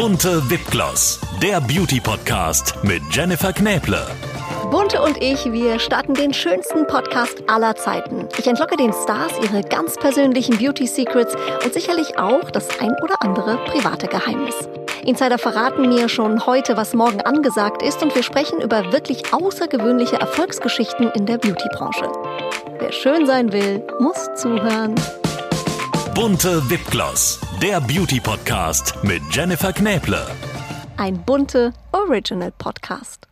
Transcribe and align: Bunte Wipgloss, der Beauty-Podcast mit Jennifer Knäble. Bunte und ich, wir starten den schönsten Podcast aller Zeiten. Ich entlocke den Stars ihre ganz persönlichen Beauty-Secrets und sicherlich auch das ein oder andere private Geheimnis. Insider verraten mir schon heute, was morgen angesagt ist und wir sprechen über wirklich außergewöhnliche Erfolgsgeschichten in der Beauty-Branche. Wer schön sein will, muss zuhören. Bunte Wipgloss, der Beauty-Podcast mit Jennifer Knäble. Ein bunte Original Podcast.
Bunte 0.00 0.40
Wipgloss, 0.48 1.20
der 1.42 1.60
Beauty-Podcast 1.60 2.82
mit 2.82 3.02
Jennifer 3.10 3.52
Knäble. 3.52 4.00
Bunte 4.70 5.02
und 5.02 5.22
ich, 5.22 5.52
wir 5.52 5.78
starten 5.78 6.14
den 6.14 6.32
schönsten 6.32 6.86
Podcast 6.86 7.42
aller 7.48 7.76
Zeiten. 7.76 8.26
Ich 8.38 8.46
entlocke 8.46 8.78
den 8.78 8.94
Stars 8.94 9.32
ihre 9.42 9.60
ganz 9.60 9.96
persönlichen 9.96 10.56
Beauty-Secrets 10.56 11.34
und 11.62 11.74
sicherlich 11.74 12.18
auch 12.18 12.50
das 12.50 12.80
ein 12.80 12.94
oder 13.02 13.20
andere 13.20 13.58
private 13.66 14.06
Geheimnis. 14.06 14.54
Insider 15.04 15.36
verraten 15.36 15.86
mir 15.90 16.08
schon 16.08 16.46
heute, 16.46 16.78
was 16.78 16.94
morgen 16.94 17.20
angesagt 17.20 17.82
ist 17.82 18.02
und 18.02 18.14
wir 18.14 18.22
sprechen 18.22 18.62
über 18.62 18.94
wirklich 18.94 19.34
außergewöhnliche 19.34 20.18
Erfolgsgeschichten 20.18 21.10
in 21.10 21.26
der 21.26 21.36
Beauty-Branche. 21.36 22.10
Wer 22.78 22.92
schön 22.92 23.26
sein 23.26 23.52
will, 23.52 23.86
muss 23.98 24.30
zuhören. 24.34 24.94
Bunte 26.20 26.68
Wipgloss, 26.68 27.40
der 27.62 27.80
Beauty-Podcast 27.80 29.02
mit 29.02 29.22
Jennifer 29.30 29.72
Knäble. 29.72 30.26
Ein 30.98 31.24
bunte 31.24 31.72
Original 31.92 32.52
Podcast. 32.58 33.29